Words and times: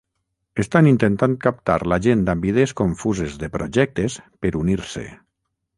Estan 0.61 0.87
intentant 0.91 1.35
captar 1.43 1.75
la 1.93 1.99
gent 2.07 2.25
amb 2.35 2.49
idees 2.53 2.75
confuses 2.83 3.39
de 3.45 3.53
projectes 3.61 4.21
per 4.47 4.57
unir-se. 4.65 5.11